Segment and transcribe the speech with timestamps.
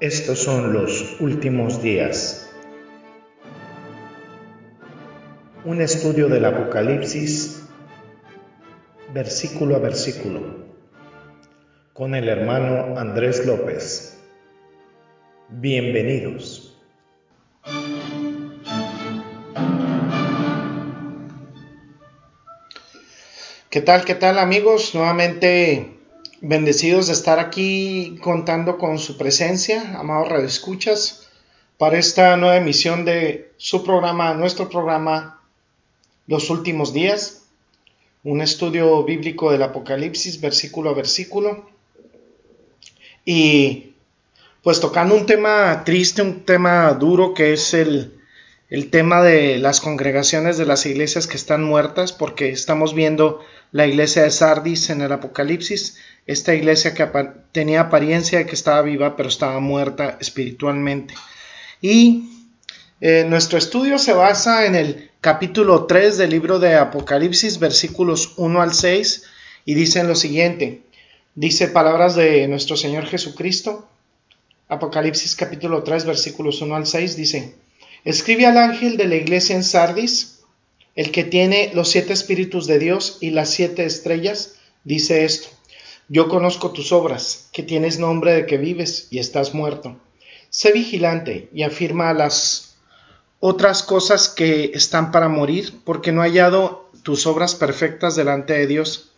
[0.00, 2.48] Estos son los últimos días.
[5.64, 7.64] Un estudio del Apocalipsis
[9.12, 10.68] versículo a versículo
[11.94, 14.20] con el hermano Andrés López.
[15.48, 16.78] Bienvenidos.
[23.68, 24.94] ¿Qué tal, qué tal amigos?
[24.94, 25.97] Nuevamente
[26.40, 31.28] Bendecidos de estar aquí contando con su presencia, amados redescuchas,
[31.78, 35.42] para esta nueva emisión de su programa, nuestro programa,
[36.28, 37.42] Los Últimos Días,
[38.22, 41.68] un estudio bíblico del Apocalipsis, versículo a versículo.
[43.24, 43.94] Y
[44.62, 48.16] pues tocando un tema triste, un tema duro que es el,
[48.70, 53.40] el tema de las congregaciones de las iglesias que están muertas, porque estamos viendo
[53.72, 57.08] la iglesia de Sardis en el Apocalipsis, esta iglesia que
[57.52, 61.14] tenía apariencia de que estaba viva, pero estaba muerta espiritualmente.
[61.80, 62.46] Y
[63.00, 68.60] eh, nuestro estudio se basa en el capítulo 3 del libro de Apocalipsis, versículos 1
[68.60, 69.24] al 6,
[69.64, 70.82] y dicen lo siguiente,
[71.34, 73.88] dice palabras de nuestro Señor Jesucristo,
[74.68, 77.54] Apocalipsis capítulo 3, versículos 1 al 6, dice,
[78.04, 80.37] escribe al ángel de la iglesia en Sardis,
[80.98, 85.46] el que tiene los siete espíritus de Dios y las siete estrellas, dice esto.
[86.08, 89.96] Yo conozco tus obras, que tienes nombre de que vives y estás muerto.
[90.50, 92.78] Sé vigilante y afirma las
[93.38, 98.66] otras cosas que están para morir, porque no he hallado tus obras perfectas delante de
[98.66, 99.12] Dios.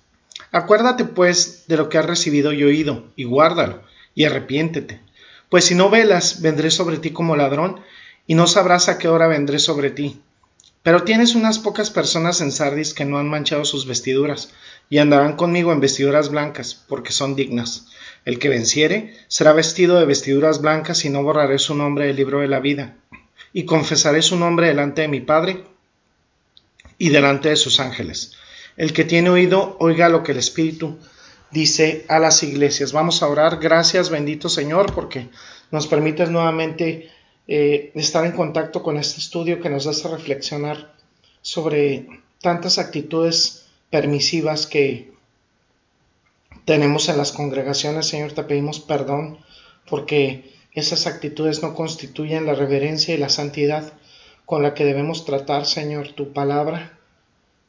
[0.53, 3.81] Acuérdate pues de lo que has recibido y oído, y guárdalo,
[4.15, 5.01] y arrepiéntete.
[5.49, 7.81] Pues si no velas, vendré sobre ti como ladrón,
[8.27, 10.21] y no sabrás a qué hora vendré sobre ti.
[10.83, 14.51] Pero tienes unas pocas personas en Sardis que no han manchado sus vestiduras,
[14.89, 17.87] y andarán conmigo en vestiduras blancas, porque son dignas.
[18.25, 22.41] El que venciere será vestido de vestiduras blancas, y no borraré su nombre del libro
[22.41, 22.97] de la vida,
[23.53, 25.65] y confesaré su nombre delante de mi Padre
[26.99, 28.35] y delante de sus ángeles.
[28.77, 30.99] El que tiene oído, oiga lo que el Espíritu
[31.51, 32.93] dice a las iglesias.
[32.93, 33.59] Vamos a orar.
[33.61, 35.29] Gracias, bendito Señor, porque
[35.71, 37.11] nos permites nuevamente
[37.53, 40.95] eh, estar en contacto con este estudio que nos hace reflexionar
[41.43, 42.07] sobre
[42.41, 45.11] tantas actitudes permisivas que
[46.65, 48.07] tenemos en las congregaciones.
[48.07, 49.39] Señor, te pedimos perdón
[49.89, 53.95] porque esas actitudes no constituyen la reverencia y la santidad
[54.47, 57.01] con la que debemos tratar, Señor, tu palabra,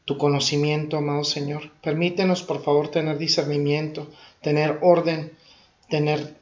[0.06, 1.72] tu conocimiento, amado Señor.
[1.81, 4.12] Permítenos, por favor, tener discernimiento,
[4.44, 5.31] tener orden,
[5.90, 6.36] tener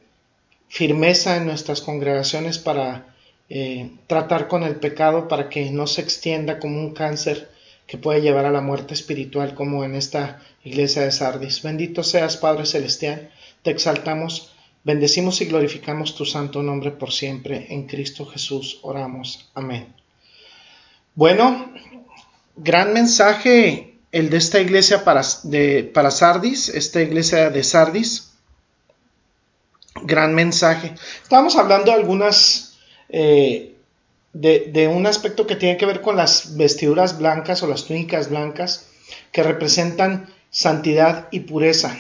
[0.67, 3.15] firmeza en nuestras congregaciones para
[3.49, 7.49] eh, tratar con el pecado para que no se extienda como un cáncer
[7.87, 11.63] que puede llevar a la muerte espiritual como en esta iglesia de Sardis.
[11.63, 13.31] Bendito seas, Padre Celestial,
[13.63, 14.51] te exaltamos,
[14.83, 17.65] bendecimos y glorificamos tu santo nombre por siempre.
[17.69, 19.49] En Cristo Jesús oramos.
[19.55, 19.95] Amén.
[21.15, 21.73] Bueno,
[22.55, 28.31] gran mensaje el de esta iglesia para, de, para Sardis, esta iglesia de Sardis.
[30.03, 30.93] Gran mensaje.
[31.23, 32.68] Estamos hablando de algunas
[33.09, 33.75] eh,
[34.33, 38.87] de, un aspecto que tiene que ver con las vestiduras blancas o las túnicas blancas
[39.31, 41.97] que representan santidad y pureza.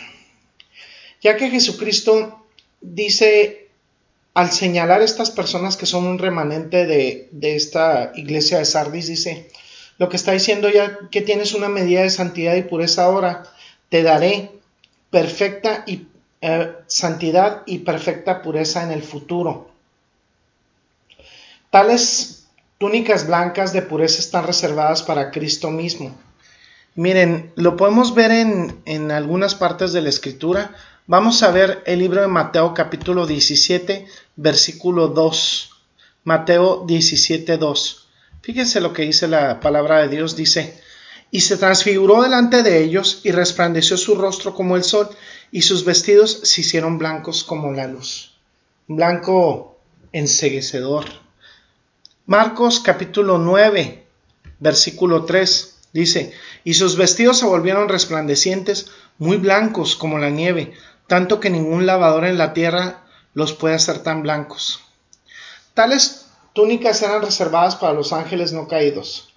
[1.21, 2.45] Ya que Jesucristo
[2.81, 3.67] dice
[4.33, 9.49] al señalar estas personas que son un remanente de, esta iglesia de Sardis, dice,
[9.97, 13.43] lo que está diciendo ya que tienes una medida de santidad y pureza ahora,
[13.89, 14.51] te daré
[15.09, 16.07] perfecta y,
[16.41, 19.69] eh, santidad y perfecta pureza en el futuro.
[21.69, 22.47] Tales
[22.79, 26.17] túnicas blancas de pureza están reservadas para Cristo mismo.
[26.95, 30.75] Miren, lo podemos ver en, en algunas partes de la escritura.
[31.05, 35.69] Vamos a ver el libro de Mateo capítulo 17, versículo 2.
[36.23, 38.07] Mateo 17, 2.
[38.41, 40.35] Fíjense lo que dice la palabra de Dios.
[40.35, 40.81] Dice,
[41.29, 45.07] y se transfiguró delante de ellos y resplandeció su rostro como el sol
[45.51, 48.39] y sus vestidos se hicieron blancos como la luz.
[48.87, 49.77] Blanco
[50.11, 51.28] enseguecedor.
[52.29, 54.05] Marcos capítulo 9,
[54.59, 56.31] versículo 3 dice,
[56.63, 60.73] y sus vestidos se volvieron resplandecientes, muy blancos como la nieve,
[61.07, 63.03] tanto que ningún lavador en la tierra
[63.33, 64.79] los puede hacer tan blancos.
[65.73, 69.33] Tales túnicas eran reservadas para los ángeles no caídos.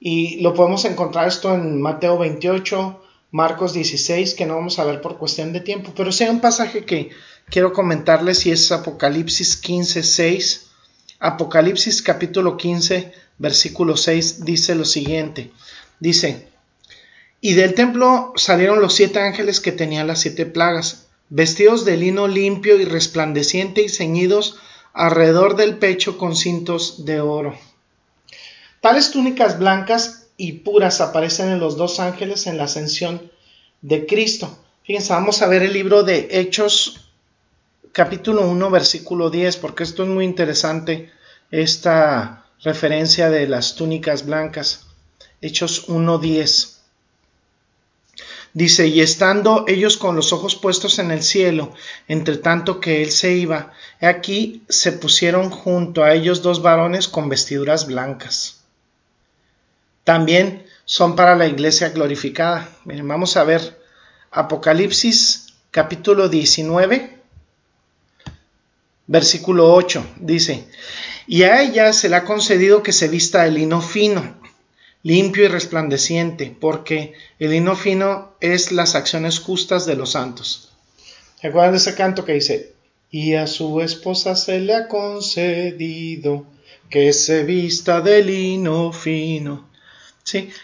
[0.00, 3.00] Y lo podemos encontrar esto en Mateo 28,
[3.30, 6.84] Marcos 16, que no vamos a ver por cuestión de tiempo, pero hay un pasaje
[6.84, 7.10] que
[7.48, 10.67] quiero comentarles y es Apocalipsis 15, 6
[11.20, 15.50] Apocalipsis capítulo 15, versículo 6 dice lo siguiente.
[15.98, 16.46] Dice,
[17.40, 22.28] y del templo salieron los siete ángeles que tenían las siete plagas, vestidos de lino
[22.28, 24.58] limpio y resplandeciente y ceñidos
[24.92, 27.56] alrededor del pecho con cintos de oro.
[28.80, 33.30] Tales túnicas blancas y puras aparecen en los dos ángeles en la ascensión
[33.82, 34.56] de Cristo.
[34.84, 37.07] Fíjense, vamos a ver el libro de Hechos,
[37.92, 41.12] capítulo 1, versículo 10, porque esto es muy interesante,
[41.50, 44.86] esta referencia de las túnicas blancas.
[45.40, 46.80] Hechos 1, 10.
[48.54, 51.74] Dice, y estando ellos con los ojos puestos en el cielo,
[52.08, 57.28] entre tanto que él se iba, aquí se pusieron junto a ellos dos varones con
[57.28, 58.58] vestiduras blancas
[60.08, 62.66] también son para la iglesia glorificada.
[62.86, 63.78] Miren, vamos a ver
[64.30, 67.17] Apocalipsis capítulo 19,
[69.08, 70.06] versículo 8.
[70.20, 70.64] Dice,
[71.26, 74.36] y a ella se le ha concedido que se vista de lino fino,
[75.02, 80.70] limpio y resplandeciente, porque el lino fino es las acciones justas de los santos.
[81.40, 82.74] ¿Se acuerdan de ese canto que dice,
[83.10, 86.46] y a su esposa se le ha concedido
[86.88, 89.68] que se vista de lino fino,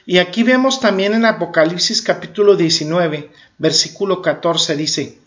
[0.04, 5.18] y aquí vemos también en Apocalipsis capítulo 19, versículo 14, dice,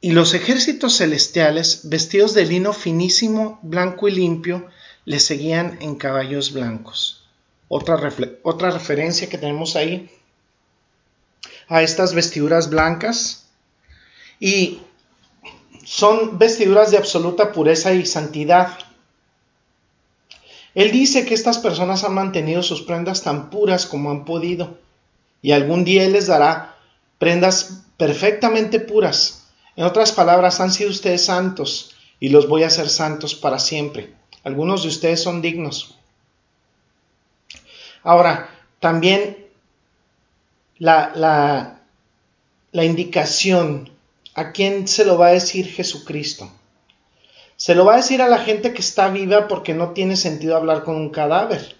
[0.00, 4.66] y los ejércitos celestiales, vestidos de lino finísimo, blanco y limpio,
[5.04, 7.26] le seguían en caballos blancos.
[7.68, 10.10] Otra, referencia que tenemos ahí
[11.68, 13.46] a estas vestiduras blancas.
[14.38, 14.80] Y
[15.84, 18.78] son vestiduras de absoluta pureza y santidad.
[20.74, 24.78] Él dice que estas personas han mantenido sus prendas tan puras como han podido,
[25.40, 26.76] y algún día Él les dará
[27.18, 29.45] prendas perfectamente puras.
[29.76, 34.14] En otras palabras, han sido ustedes santos, y los voy a hacer santos para siempre.
[34.42, 35.96] Algunos de ustedes son dignos.
[38.02, 38.48] Ahora,
[38.80, 39.46] también
[40.78, 41.80] la, la,
[42.72, 43.90] la indicación,
[44.34, 46.50] ¿a quién se lo va a decir Jesucristo?
[47.56, 50.56] Se lo va a decir a la gente que está viva porque no tiene sentido
[50.56, 51.76] hablar con un cadáver.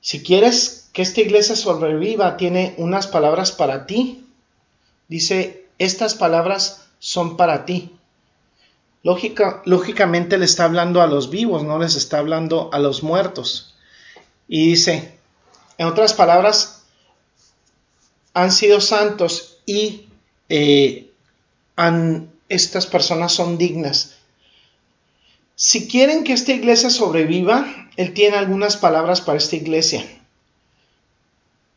[0.00, 4.26] Si quieres que esta iglesia sobreviva, tiene unas palabras para ti.
[5.08, 7.92] Dice, estas palabras son para ti.
[9.02, 13.74] Lógica, lógicamente le está hablando a los vivos, no les está hablando a los muertos.
[14.46, 15.18] Y dice,
[15.78, 16.84] en otras palabras,
[18.34, 20.06] han sido santos y
[20.48, 21.10] eh,
[22.48, 24.16] estas personas son dignas.
[25.54, 30.04] Si quieren que esta iglesia sobreviva, Él tiene algunas palabras para esta iglesia.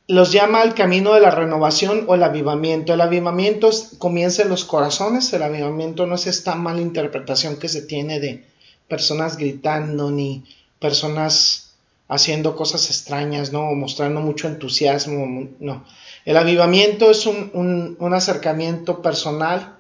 [0.08, 2.94] Los llama al camino de la renovación o el avivamiento.
[2.94, 7.82] El avivamiento comienza en los corazones, el avivamiento no es esta mala interpretación que se
[7.82, 8.46] tiene de
[8.88, 10.44] personas gritando ni
[10.80, 11.74] personas
[12.08, 13.70] haciendo cosas extrañas, ¿no?
[13.70, 15.84] O mostrando mucho entusiasmo, no.
[16.24, 19.78] El avivamiento es un, un acercamiento personal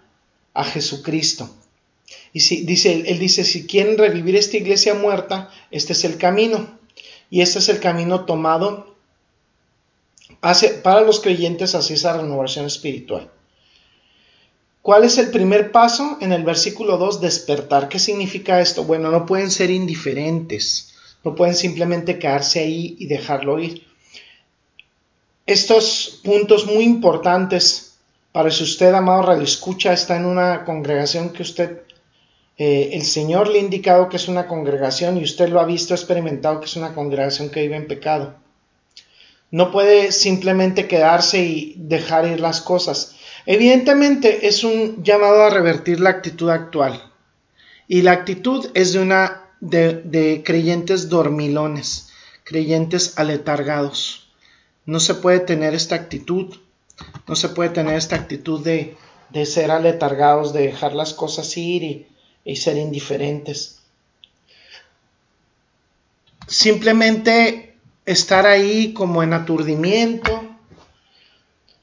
[0.55, 1.49] a Jesucristo.
[2.33, 6.67] Y si, dice, él dice, si quieren revivir esta iglesia muerta, este es el camino.
[7.29, 8.94] Y este es el camino tomado
[10.83, 13.31] para los creyentes hacia esa renovación espiritual.
[14.81, 16.17] ¿Cuál es el primer paso?
[16.21, 17.89] En el versículo 2, despertar.
[17.89, 18.83] ¿Qué significa esto?
[18.83, 20.93] Bueno, no pueden ser indiferentes,
[21.23, 23.83] no pueden simplemente quedarse ahí y dejarlo ir.
[25.47, 27.95] Estos puntos muy importantes
[28.31, 31.83] para si usted, amado Radio Escucha, está en una congregación que usted,
[32.57, 35.93] eh, el Señor le ha indicado que es una congregación y usted lo ha visto,
[35.93, 38.35] experimentado que es una congregación que vive en pecado.
[39.55, 43.15] No puede simplemente quedarse y dejar ir las cosas.
[43.45, 47.11] Evidentemente es un llamado a revertir la actitud actual.
[47.87, 52.09] Y la actitud es de una de, de creyentes dormilones,
[52.43, 54.29] creyentes aletargados.
[54.85, 56.55] No se puede tener esta actitud
[57.27, 58.95] no se puede tener esta actitud de,
[59.45, 62.07] ser aletargados, de dejar las cosas ir
[62.43, 63.79] y ser indiferentes.
[66.47, 67.74] Simplemente
[68.05, 70.43] estar ahí como en aturdimiento.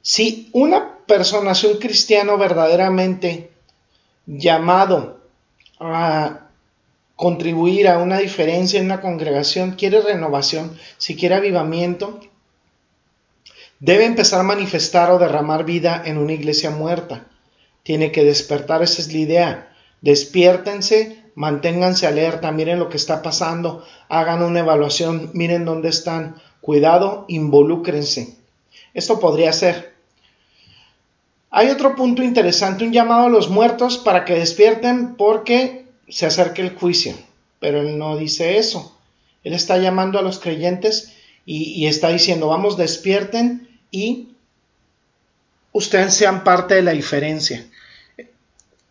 [0.00, 3.50] Si una persona, si un cristiano verdaderamente
[4.26, 5.20] llamado
[5.78, 6.48] a
[7.16, 12.20] contribuir a una diferencia en una congregación, quiere renovación, si quiere avivamiento,
[13.82, 17.26] Debe empezar a manifestar o derramar vida en una iglesia muerta.
[17.82, 19.74] Tiene que despertar, esa es la idea.
[20.00, 26.36] Despiértense, manténganse alerta, miren lo que está pasando, hagan una evaluación, miren dónde están.
[26.60, 28.36] Cuidado, involúcrense.
[28.94, 29.94] Esto podría ser.
[31.50, 36.62] Hay otro punto interesante, un llamado a los muertos para que despierten porque se acerque
[36.62, 37.14] el juicio.
[37.58, 38.96] Pero él no dice eso.
[39.44, 41.12] Él está llamando a los creyentes
[41.44, 44.28] y, y está diciendo, vamos, despierten y
[45.72, 47.66] ustedes sean parte de la diferencia.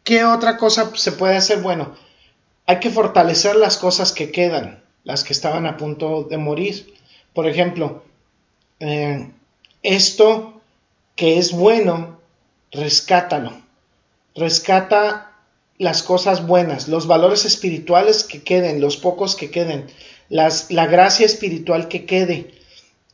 [0.03, 1.61] ¿Qué otra cosa se puede hacer?
[1.61, 1.95] Bueno,
[2.71, 6.93] hay que fortalecer las cosas que quedan, las que estaban a punto de morir.
[7.33, 8.03] Por ejemplo,
[8.79, 9.29] eh,
[9.83, 10.61] esto
[11.17, 12.21] que es bueno,
[12.71, 13.51] rescátalo.
[14.35, 15.33] Rescata
[15.79, 19.87] las cosas buenas, los valores espirituales que queden, los pocos que queden,
[20.29, 22.53] las, la gracia espiritual que quede.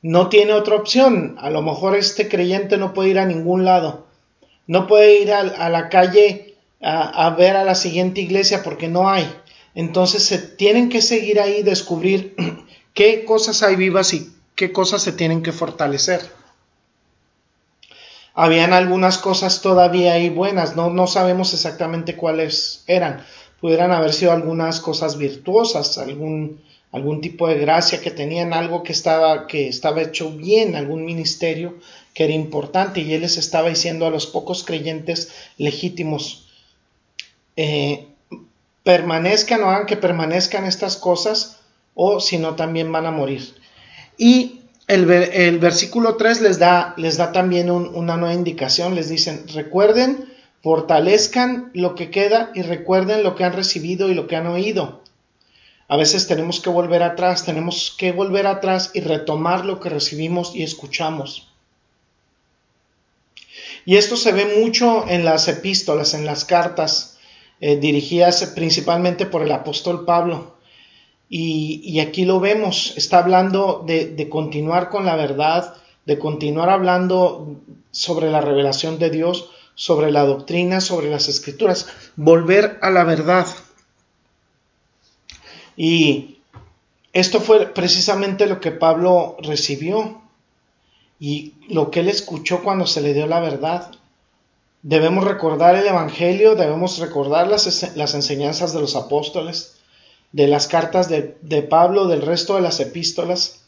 [0.03, 1.35] No tiene otra opción.
[1.39, 4.05] A lo mejor este creyente no puede ir a ningún lado.
[4.67, 9.09] No puede ir a, la calle a, a, ver a la siguiente iglesia porque no
[9.09, 9.27] hay.
[9.77, 12.35] Entonces se tienen que seguir ahí, descubrir
[12.95, 16.19] qué cosas hay vivas y qué cosas se tienen que fortalecer.
[18.33, 23.23] Habían algunas cosas todavía ahí buenas, no, no sabemos exactamente cuáles eran.
[23.61, 26.59] Pudieran haber sido algunas cosas virtuosas, algún,
[26.91, 31.75] algún tipo de gracia que tenían, algo que estaba, que estaba hecho bien, algún ministerio
[32.15, 36.47] que era importante y él les estaba diciendo a los pocos creyentes legítimos,
[37.55, 38.07] eh,
[38.87, 41.57] permanezcan o hagan que permanezcan estas cosas
[41.93, 43.53] o si no también van a morir.
[44.17, 45.05] Y el,
[45.59, 50.31] versículo 3 les da, les da también una nueva indicación, les dicen, recuerden,
[50.63, 55.03] fortalezcan lo que queda y recuerden lo que han recibido y lo que han oído.
[55.89, 60.55] A veces tenemos que volver atrás, tenemos que volver atrás y retomar lo que recibimos
[60.55, 61.49] y escuchamos.
[63.83, 67.16] Y esto se ve mucho en las epístolas, en las cartas
[67.59, 70.57] eh, dirigidas principalmente por el apóstol Pablo.
[71.29, 77.57] Y, aquí lo vemos, está hablando de, continuar con la verdad, de continuar hablando
[77.91, 83.45] sobre la revelación de Dios, sobre la doctrina, sobre las escrituras, volver a la verdad.
[85.75, 86.37] Y
[87.11, 90.21] esto fue precisamente lo que Pablo recibió
[91.19, 93.91] y lo que él escuchó cuando se le dio la verdad.
[94.87, 99.75] Debemos recordar el Evangelio, debemos recordar las, enseñanzas de los apóstoles,
[100.31, 103.65] de las cartas de, Pablo, del resto de las epístolas.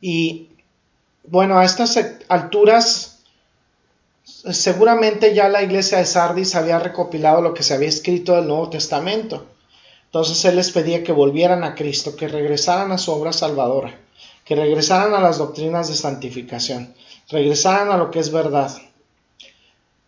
[0.00, 0.50] Y
[1.24, 3.24] bueno, a estas alturas
[4.22, 8.70] seguramente ya la iglesia de Sardis había recopilado lo que se había escrito del Nuevo
[8.70, 9.44] Testamento.
[10.04, 13.98] Entonces él les pedía que volvieran a Cristo, que regresaran a su obra salvadora,
[14.44, 16.94] que regresaran a las doctrinas de santificación,
[17.30, 18.70] regresaran a lo que es verdad.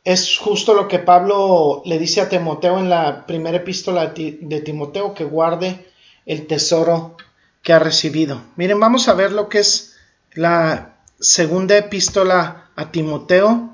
[0.05, 5.15] Es justo lo que Pablo le dice a Timoteo en la primera epístola de Timoteo,
[5.15, 5.87] que guarde
[6.27, 7.17] el tesoro
[7.63, 8.43] que ha recibido.
[8.57, 9.97] Miren, vamos a ver lo que es
[10.35, 13.71] la segunda epístola a Timoteo.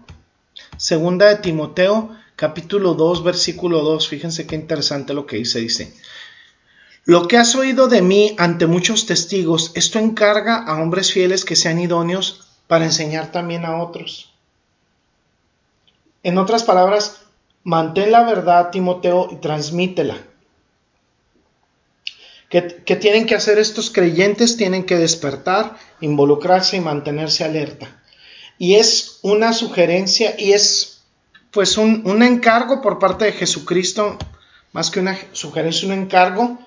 [0.77, 4.09] Segunda de Timoteo, capítulo 2, versículo 2.
[4.09, 5.59] Fíjense qué interesante lo que dice.
[5.59, 5.93] Dice,
[7.07, 11.57] lo que has oído de mí ante muchos testigos, esto encarga a hombres fieles que
[11.57, 14.30] sean idóneos para enseñar también a otros.
[16.23, 17.23] En otras palabras,
[17.65, 20.19] mantén la verdad, Timoteo, y transmítela.
[22.51, 22.63] ¿Qué,
[22.97, 24.57] tienen que hacer estos creyentes?
[24.57, 28.03] Tienen que despertar, involucrarse y mantenerse alerta.
[28.59, 31.03] Y es una sugerencia y es
[31.53, 34.19] pues un, un encargo por parte de Jesucristo,
[34.73, 36.59] más que una sugerencia, un encargo,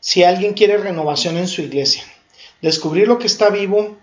[0.00, 2.04] si alguien quiere renovación en su iglesia.
[2.62, 3.98] Descubrir lo que está vivo,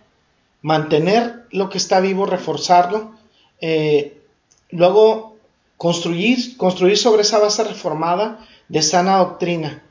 [0.62, 3.16] mantener lo que está vivo, reforzarlo,
[3.62, 4.19] eh,
[4.72, 5.38] Luego,
[5.78, 9.84] construir, construir sobre esa base reformada de sana doctrina.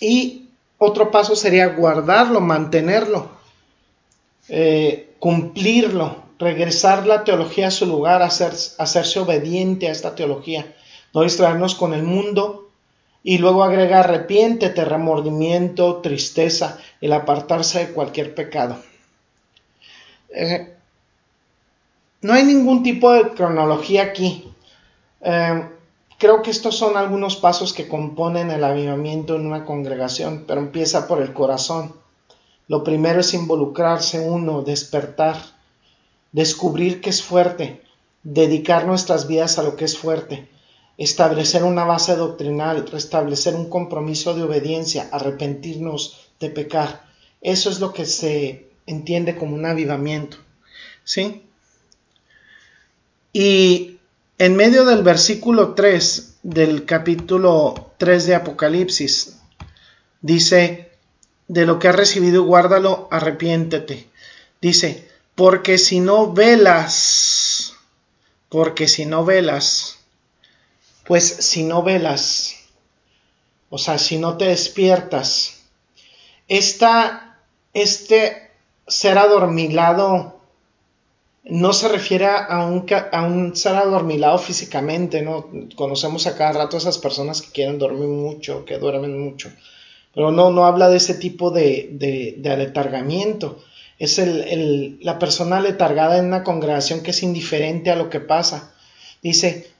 [0.00, 0.48] Y
[0.78, 3.28] otro paso sería guardarlo, mantenerlo,
[4.48, 10.74] eh, cumplirlo, regresar la teología a su lugar, hacerse obediente a esta teología,
[11.12, 12.70] no distraernos con el mundo
[13.22, 18.76] y luego agrega arrepiéntete, remordimiento, tristeza, el apartarse de cualquier pecado.
[20.28, 20.74] Eh,
[22.24, 24.50] no hay ningún tipo de cronología aquí.
[25.20, 25.68] Eh,
[26.16, 31.06] creo que estos son algunos pasos que componen el avivamiento en una congregación, pero empieza
[31.06, 31.94] por el corazón.
[32.66, 35.36] Lo primero es involucrarse uno, despertar,
[36.32, 37.82] descubrir que es fuerte,
[38.22, 40.48] dedicar nuestras vidas a lo que es fuerte,
[40.96, 47.04] establecer una base doctrinal, restablecer un compromiso de obediencia, arrepentirnos de pecar.
[47.42, 50.38] Eso es lo que se entiende como un avivamiento.
[51.04, 51.42] ¿Sí?
[53.36, 53.98] Y
[54.38, 59.40] en medio del versículo 3 del capítulo 3 de Apocalipsis,
[60.20, 60.92] dice,
[61.48, 64.08] de lo que has recibido, guárdalo, arrepiéntete.
[64.60, 67.74] Dice, porque si no velas,
[68.50, 69.98] porque si no velas,
[71.04, 72.54] pues si no velas,
[73.68, 75.64] o sea, si no te despiertas,
[76.46, 77.40] esta,
[77.72, 78.52] este
[78.86, 80.33] ser adormilado
[81.44, 85.50] no se refiere a un, a un ser adormilado físicamente, ¿no?
[85.76, 89.52] Conocemos a cada rato a esas personas que quieren dormir mucho, que duermen mucho,
[90.14, 93.62] pero no, no habla de ese tipo de, de, aletargamiento.
[93.98, 98.20] Es el, el, la persona letargada en una congregación que es indiferente a lo que
[98.20, 98.74] pasa.
[99.22, 99.70] Dice,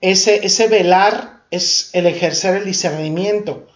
[0.00, 3.68] ese, ese velar es el ejercer el discernimiento.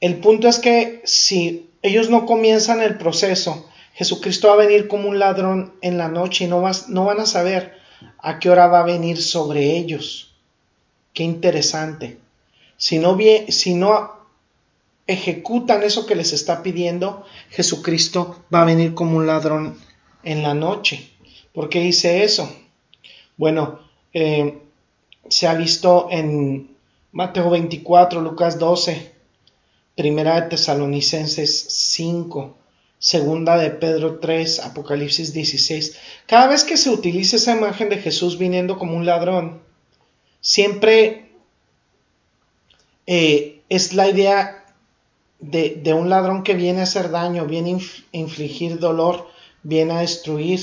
[0.00, 3.69] El punto es que si ellos no comienzan el proceso,
[4.00, 7.26] Jesucristo va a venir como un ladrón en la noche y no, no van a
[7.26, 7.74] saber
[8.16, 10.32] a qué hora va a venir sobre ellos.
[11.12, 12.16] Qué interesante.
[12.78, 14.12] Si no, si no
[15.06, 19.76] ejecutan eso que les está pidiendo, Jesucristo va a venir como un ladrón
[20.22, 21.10] en la noche.
[21.52, 22.50] ¿Por qué dice eso?
[23.36, 23.80] Bueno,
[24.14, 24.62] eh,
[25.28, 26.74] se ha visto en
[27.12, 29.12] Mateo 24, Lucas 12,
[29.94, 32.56] Primera de Tesalonicenses 5,
[33.00, 35.96] Segunda de Pedro 3, Apocalipsis 16.
[36.26, 39.62] Cada vez que se utiliza esa imagen de Jesús viniendo como un ladrón,
[40.42, 41.30] siempre
[43.06, 44.66] eh, es la idea
[45.38, 49.26] de, un ladrón que viene a hacer daño, viene a infligir dolor,
[49.62, 50.60] viene a destruir.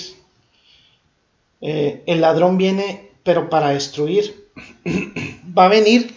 [1.62, 4.48] Eh, el ladrón viene, pero para destruir.
[5.58, 6.14] va a venir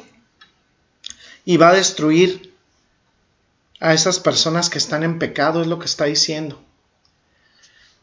[1.46, 2.49] y va a destruir
[3.80, 6.58] a esas personas que están en pecado, es lo que está diciendo.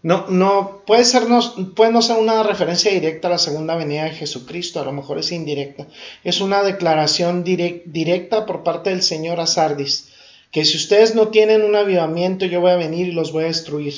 [0.03, 1.39] No, no, puede, ser, no,
[1.75, 5.17] puede no ser una referencia directa a la segunda venida de Jesucristo, a lo mejor
[5.19, 5.87] es indirecta.
[6.23, 10.09] Es una declaración directa por parte del Señor a Sardis,
[10.51, 13.47] que si ustedes no tienen un avivamiento, yo voy a venir y los voy a
[13.47, 13.93] destruir.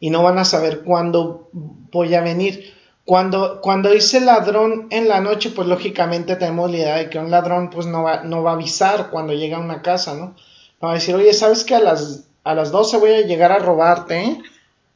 [0.00, 2.72] Y no van a saber cuándo voy a venir.
[3.04, 7.30] Cuando, cuando dice ladrón en la noche, pues lógicamente tenemos la idea de que un
[7.30, 10.34] ladrón pues no va, no va a avisar cuando llega a una casa, ¿no?
[10.86, 13.58] Va a decir, oye, ¿sabes que a las, a las 12 voy a llegar a
[13.58, 14.22] robarte?
[14.22, 14.42] Eh?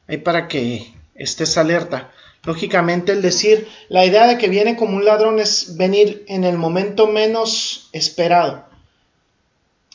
[0.07, 2.11] Ahí para que estés alerta.
[2.43, 6.57] Lógicamente el decir, la idea de que viene como un ladrón es venir en el
[6.57, 8.65] momento menos esperado.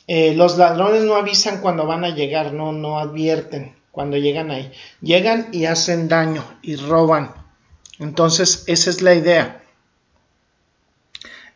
[0.07, 4.71] Eh, los ladrones no avisan cuando van a llegar, no, no advierten cuando llegan ahí.
[5.01, 7.33] Llegan y hacen daño y roban.
[7.97, 9.63] Entonces, esa es la idea.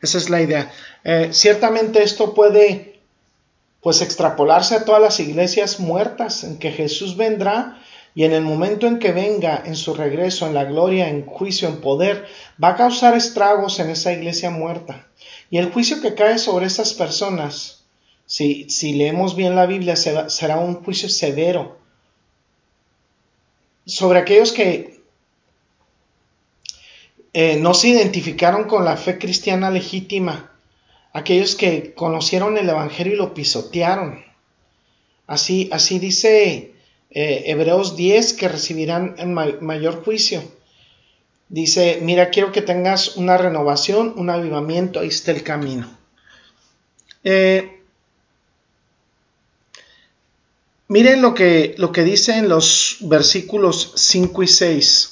[0.02, 0.72] Esa es la idea.
[1.04, 2.89] Eh, ciertamente esto puede
[3.82, 7.82] pues extrapolarse a todas las iglesias muertas en que Jesús vendrá
[8.16, 11.70] y en el momento en que venga en su regreso, en la gloria, en juicio,
[11.70, 12.28] en poder,
[12.62, 15.08] va a causar estragos en esa iglesia muerta.
[15.50, 17.86] Y el juicio que cae sobre esas personas,
[18.26, 21.78] si, si leemos bien la Biblia, será un juicio severo
[23.86, 25.02] sobre aquellos que
[27.34, 30.52] eh, no se identificaron con la fe cristiana legítima
[31.14, 34.24] aquellos que conocieron el Evangelio y lo pisotearon.
[35.28, 36.74] Así, así dice
[37.12, 39.30] eh, Hebreos 10 que recibirán el
[39.62, 40.44] mayor juicio.
[41.50, 45.90] Dice, mira, quiero que tengas una renovación, un avivamiento, ahí está el camino.
[47.24, 47.82] Eh,
[50.88, 55.09] miren lo que, lo que dice en los versículos 5 y 6.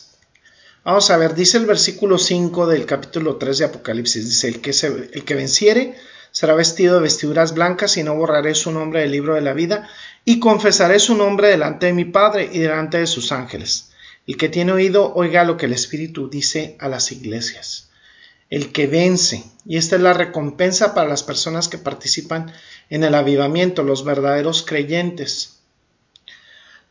[0.88, 4.72] Vamos a ver, dice el versículo 5 del capítulo 3 de Apocalipsis, dice, el que,
[5.12, 5.96] el que venciere
[6.32, 9.90] será vestido de vestiduras blancas y no borraré su nombre del libro de la vida
[10.24, 13.92] y confesaré su nombre delante de mi Padre y delante de sus ángeles.
[14.28, 17.90] El que tiene oído, oiga lo que el Espíritu dice a las iglesias.
[18.50, 22.54] El que vence, y esta es la recompensa para las personas que participan
[22.90, 25.60] en el avivamiento, los verdaderos creyentes.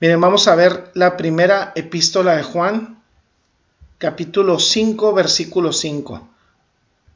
[0.01, 2.97] Miren, vamos a ver la primera epístola de Juan,
[3.99, 6.29] capítulo 5, versículo 5.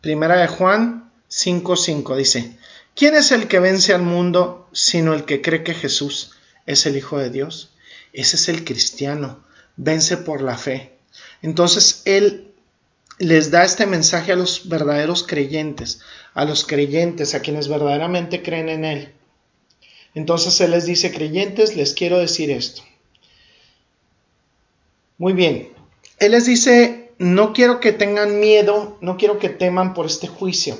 [0.00, 2.56] Primera de Juan 5, 5 dice,
[2.94, 6.32] ¿quién es el que vence al mundo sino el que cree que Jesús
[6.64, 7.74] es el Hijo de Dios?
[8.14, 9.44] Ese es el cristiano,
[9.76, 10.96] vence por la fe.
[11.42, 12.52] Entonces Él
[13.18, 16.00] les da este mensaje a los verdaderos creyentes,
[16.32, 19.12] a los creyentes, a quienes verdaderamente creen en Él.
[20.14, 22.82] Entonces Él les dice, creyentes, les quiero decir esto.
[25.18, 25.68] Muy bien,
[26.20, 30.76] él les dice, no quiero que tengan miedo, no quiero que teman por este juicio.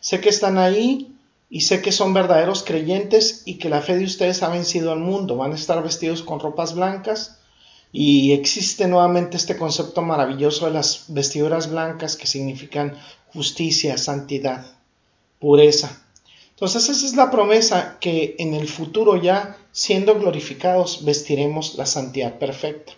[0.00, 1.16] Sé que están ahí
[1.48, 5.00] y sé que son verdaderos creyentes y que la fe de ustedes ha vencido al
[5.00, 5.36] mundo.
[5.36, 7.38] Van a estar vestidos con ropas blancas
[7.90, 12.98] y existe nuevamente este concepto maravilloso de las vestiduras blancas que significan
[13.32, 14.66] justicia, santidad,
[15.38, 16.02] pureza.
[16.50, 22.38] Entonces esa es la promesa que en el futuro ya siendo glorificados vestiremos la santidad
[22.38, 22.92] perfecta.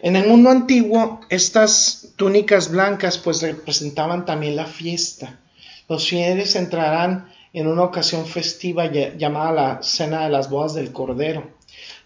[0.00, 5.38] En el mundo antiguo, estas túnicas blancas pues representaban también la fiesta.
[5.88, 11.50] Los fieles entrarán en una ocasión festiva llamada la Cena de las Bodas del Cordero.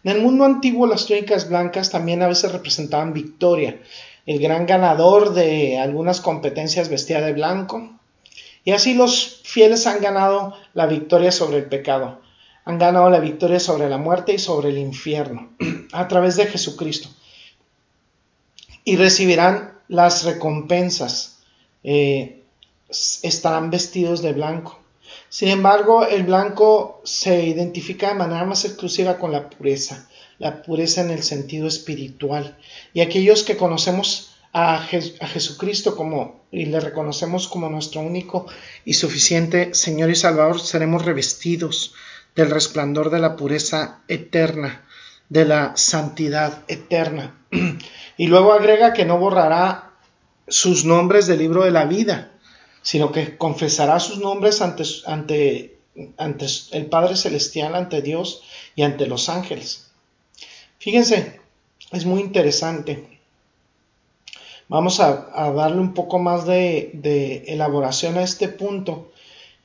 [0.05, 3.81] En el mundo antiguo las túnicas blancas también a veces representaban victoria.
[4.27, 7.99] El gran ganador de algunas competencias vestía de blanco.
[8.65, 12.21] Y así los fieles han ganado la victoria sobre el pecado.
[12.65, 15.51] Han ganado la victoria sobre la muerte y sobre el infierno
[15.93, 17.09] a través de Jesucristo.
[18.89, 21.41] Y recibirán las recompensas.
[21.85, 22.43] Eh,
[23.23, 24.81] estarán vestidos de blanco.
[25.29, 31.03] Sin embargo, el blanco se identifica de manera más exclusiva con la pureza, la pureza
[31.03, 32.57] en el sentido espiritual.
[32.95, 38.47] Y aquellos que conocemos a, Jesucristo como y le reconocemos como nuestro único
[38.87, 41.93] y suficiente Señor y Salvador, seremos revestidos
[42.35, 44.87] del resplandor de la pureza eterna,
[45.29, 47.35] de la santidad eterna.
[48.21, 49.93] Y luego agrega que no borrará
[50.49, 52.33] sus nombres del libro de la vida
[52.89, 55.79] sino que confesará sus nombres ante, ante,
[56.17, 58.43] ante el Padre Celestial, ante Dios
[58.75, 59.91] y ante los ángeles.
[60.79, 61.39] Fíjense,
[61.93, 63.21] es muy interesante.
[64.69, 69.13] Vamos a, darle un poco más de, elaboración a este punto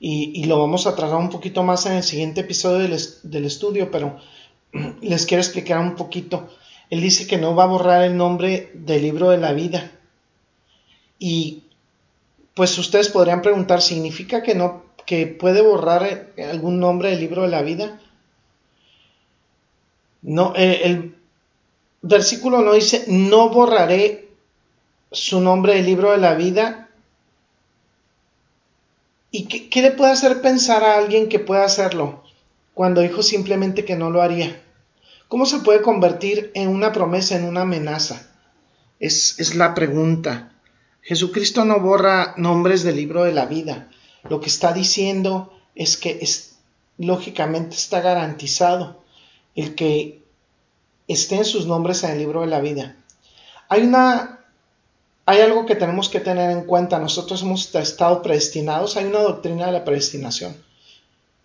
[0.02, 3.90] y, lo vamos a tratar un poquito más en el siguiente episodio del, del estudio,
[3.90, 4.20] pero
[5.02, 6.50] les quiero explicar un poquito.
[6.90, 9.92] Él dice que no va a borrar el nombre del libro de la vida.
[11.18, 11.64] Y
[12.54, 17.48] pues ustedes podrían preguntar, ¿significa que no, que puede borrar algún nombre del libro de
[17.48, 18.00] la vida?
[20.22, 21.16] No, eh, el,
[22.04, 24.30] versículo no dice, no borraré
[25.12, 26.90] su nombre del libro de la vida.
[29.32, 32.24] ¿Y qué, le puede hacer pensar a alguien que pueda hacerlo
[32.76, 34.63] cuando dijo simplemente que no lo haría?
[35.34, 38.22] ¿Cómo se puede convertir en una promesa, en una amenaza?
[39.00, 40.52] Es, es la pregunta.
[41.02, 43.90] Jesucristo no borra nombres del libro de la vida.
[44.30, 46.58] Lo que está diciendo es que es,
[47.00, 49.04] lógicamente está garantizado
[49.56, 50.24] el que
[51.08, 52.96] estén sus nombres en el libro de la vida.
[53.70, 54.46] Hay una
[55.26, 57.00] hay algo que tenemos que tener en cuenta.
[57.00, 58.98] Nosotros hemos estado predestinados.
[58.98, 60.56] Hay una doctrina de la predestinación.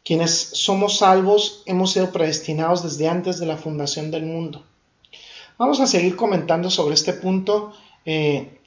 [0.09, 4.65] Quienes somos salvos hemos sido predestinados desde antes de la fundación del mundo.
[5.59, 7.75] Vamos a seguir comentando sobre este punto.
[8.07, 8.59] Eh,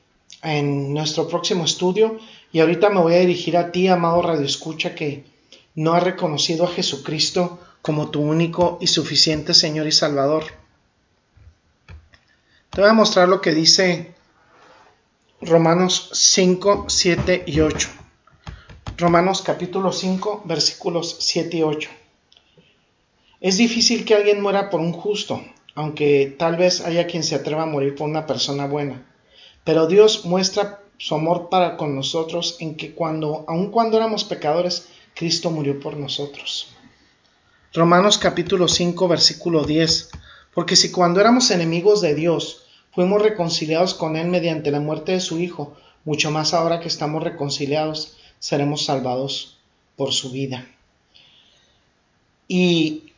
[0.41, 2.19] en nuestro próximo estudio.
[2.51, 5.25] Y ahorita me voy a dirigir a ti, amado Radio Escucha, que
[5.75, 10.43] no has reconocido a Jesucristo como tu único y suficiente Señor y Salvador.
[12.69, 14.13] Te voy a mostrar lo que dice
[15.41, 18.01] Romanos 5, 7 y 8.
[19.02, 21.90] Romanos capítulo 5, versículos 7 y 8.
[23.40, 25.42] Es difícil que alguien muera por un justo,
[25.74, 29.04] aunque tal vez haya quien se atreva a morir por una persona buena.
[29.64, 34.90] Pero Dios muestra su amor para con nosotros en que cuando, aun cuando éramos pecadores,
[35.16, 36.68] Cristo murió por nosotros.
[37.74, 40.12] Romanos capítulo 5 versículo 10.
[40.54, 45.22] Porque si cuando éramos enemigos de Dios, fuimos reconciliados con Él mediante la muerte de
[45.22, 49.58] su Hijo, mucho más ahora que estamos reconciliados, seremos salvados
[49.95, 50.67] por su vida.
[52.47, 53.13] Y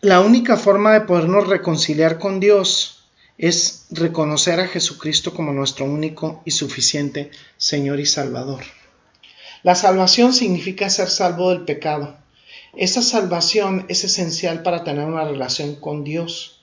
[0.00, 3.02] la única forma de podernos reconciliar con Dios
[3.38, 8.62] es reconocer a Jesucristo como nuestro único y suficiente Señor y Salvador.
[9.62, 12.16] La salvación significa ser salvo del pecado.
[12.76, 16.60] Esa salvación es esencial para tener una relación con Dios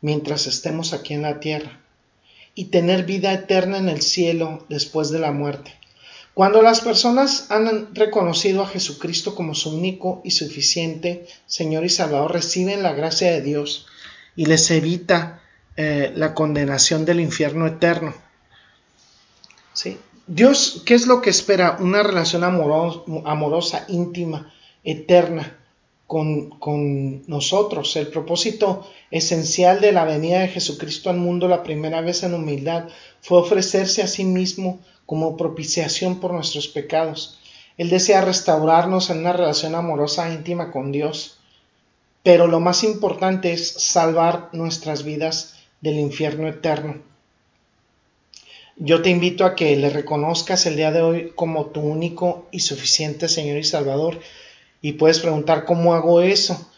[0.00, 1.80] mientras estemos aquí en la tierra
[2.54, 5.78] y tener vida eterna en el cielo después de la muerte.
[6.38, 12.32] Cuando las personas han reconocido a Jesucristo como su único y suficiente Señor y Salvador,
[12.32, 13.86] reciben la gracia de Dios
[14.36, 15.42] y les evita
[15.76, 18.14] eh, la condenación del infierno eterno.
[20.28, 21.76] Dios, ¿qué es lo que espera?
[21.80, 25.58] Una relación amorosa, íntima, eterna
[26.06, 27.96] con, nosotros.
[27.96, 32.84] El propósito esencial de la venida de Jesucristo al mundo la primera vez en humildad
[33.22, 37.38] fue ofrecerse a sí mismo como propiciación por nuestros pecados.
[37.78, 41.38] Él desea restaurarnos en una relación amorosa íntima con Dios.
[42.22, 46.98] Pero lo más importante es salvar nuestras vidas del infierno eterno.
[48.76, 52.60] Yo te invito a que le reconozcas el día de hoy como tu único y
[52.60, 54.20] suficiente Señor y Salvador.
[54.82, 56.70] Y puedes preguntar cómo hago eso.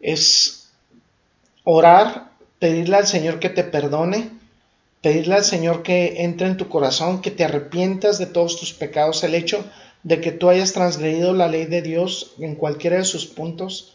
[0.00, 0.70] Es
[1.62, 4.35] orar, pedirle al Señor que te perdone,
[5.06, 9.22] pedirle al Señor que entre en tu corazón, que te arrepientas de todos tus pecados.
[9.22, 9.64] El hecho
[10.02, 13.94] de que tú hayas transgredido la ley de Dios en cualquiera de sus puntos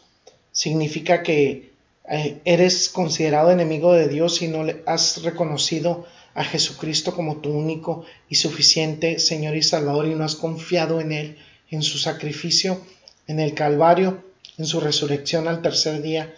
[0.54, 1.74] significa que
[2.10, 8.06] eh, eres considerado enemigo de Dios si no has reconocido a Jesucristo como tu único
[8.30, 11.38] y suficiente Señor y Salvador y no has confiado en Él,
[11.69, 12.80] en su sacrificio,
[13.28, 14.24] en el Calvario,
[14.58, 16.34] en su resurrección al tercer día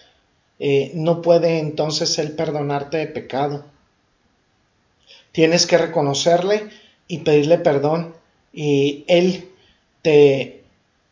[0.57, 3.71] eh, no puede entonces Él perdonarte de pecado.
[5.33, 6.69] Tienes que reconocerle
[7.07, 8.15] y pedirle perdón
[8.53, 9.49] y Él
[10.01, 10.63] te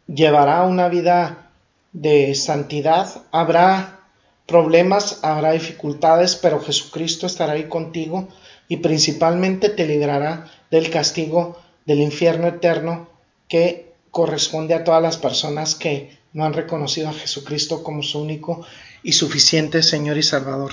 [0.08, 1.50] llevará a una vida
[1.92, 3.24] de santidad.
[3.32, 4.00] Habrá
[4.46, 8.30] problemas, habrá dificultades, pero Jesucristo estará ahí contigo
[8.68, 13.10] y principalmente te librará del castigo del infierno eterno
[13.48, 18.66] que corresponde a todas las personas que no han reconocido a Jesucristo como su único
[19.04, 20.72] y suficiente Señor y Salvador.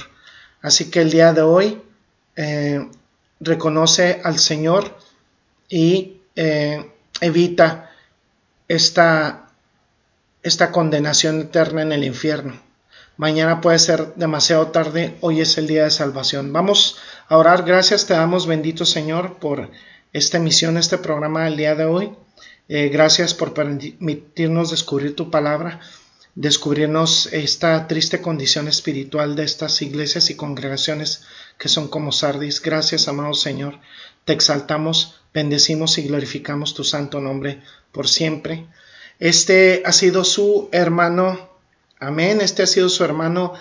[0.61, 1.81] Así que el día de hoy
[2.37, 2.87] eh,
[3.41, 4.97] reconoce al Señor
[5.69, 7.91] y eh, evita
[8.69, 9.51] esta,
[10.43, 12.61] esta condenación eterna en el infierno.
[13.17, 16.53] Mañana puede ser demasiado tarde, hoy es el día de salvación.
[16.53, 16.99] Vamos
[17.29, 19.71] a orar, gracias te damos bendito Señor por
[20.13, 22.13] esta emisión, este programa del día de hoy.
[22.69, 25.81] Eh, gracias por permitirnos descubrir tu palabra,
[26.41, 31.25] descubrirnos esta triste condición espiritual de estas iglesias y congregaciones
[31.59, 32.63] que son como Sardis.
[32.63, 33.81] Gracias, amado Señor.
[34.25, 38.69] Te exaltamos, bendecimos y glorificamos tu santo nombre por siempre.
[39.19, 41.49] Este ha sido su hermano
[41.99, 42.41] Amén.
[42.41, 43.55] Este ha sido su hermano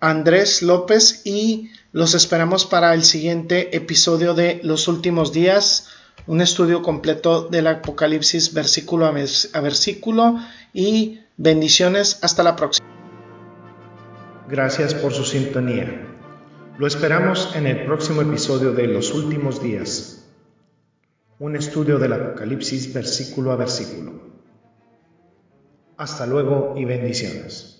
[0.00, 5.86] Andrés López y los esperamos para el siguiente episodio de Los Últimos Días,
[6.26, 10.40] un estudio completo del Apocalipsis versículo a versículo
[10.72, 12.86] y bendiciones hasta la próxima.
[14.48, 16.06] Gracias por su sintonía.
[16.78, 20.28] Lo esperamos en el próximo episodio de Los Últimos Días,
[21.38, 24.34] un estudio del Apocalipsis versículo a versículo.
[25.96, 27.74] Hasta luego y bendiciones.